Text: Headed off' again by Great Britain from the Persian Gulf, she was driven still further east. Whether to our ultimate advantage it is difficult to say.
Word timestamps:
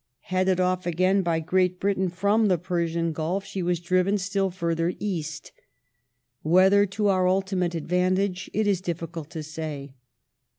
Headed 0.33 0.59
off' 0.59 0.87
again 0.87 1.21
by 1.21 1.41
Great 1.41 1.79
Britain 1.79 2.09
from 2.09 2.47
the 2.47 2.57
Persian 2.57 3.11
Gulf, 3.13 3.45
she 3.45 3.61
was 3.61 3.79
driven 3.79 4.17
still 4.17 4.49
further 4.49 4.93
east. 4.97 5.51
Whether 6.41 6.87
to 6.87 7.09
our 7.09 7.27
ultimate 7.27 7.75
advantage 7.75 8.49
it 8.51 8.65
is 8.65 8.81
difficult 8.81 9.29
to 9.29 9.43
say. 9.43 9.93